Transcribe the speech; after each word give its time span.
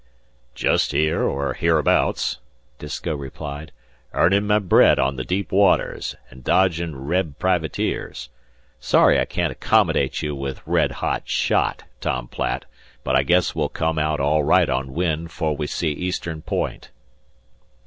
"Jest 0.55 0.93
here, 0.93 1.21
or 1.21 1.53
hereabouts," 1.53 2.39
Disko 2.79 3.15
replied, 3.15 3.71
"earnin' 4.15 4.47
my 4.47 4.57
bread 4.57 4.97
on 4.97 5.15
the 5.15 5.23
deep 5.23 5.51
waters, 5.51 6.15
an' 6.31 6.41
dodgin' 6.41 7.05
Reb 7.05 7.37
privateers. 7.37 8.29
Sorry 8.79 9.19
I 9.19 9.25
can't 9.25 9.51
accommodate 9.51 10.23
you 10.23 10.33
with 10.35 10.65
red 10.65 10.91
hot 11.05 11.29
shot, 11.29 11.83
Tom 11.99 12.27
Platt; 12.27 12.65
but 13.03 13.15
I 13.15 13.21
guess 13.21 13.53
we'll 13.53 13.69
come 13.69 13.99
aout 13.99 14.19
all 14.19 14.41
right 14.41 14.71
on 14.71 14.91
wind 14.95 15.29
'fore 15.29 15.55
we 15.55 15.67
see 15.67 15.91
Eastern 15.91 16.41
Point." 16.41 16.89